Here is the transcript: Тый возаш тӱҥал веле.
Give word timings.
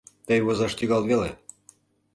Тый 0.27 0.39
возаш 0.45 0.73
тӱҥал 0.77 1.01
веле. 1.09 1.29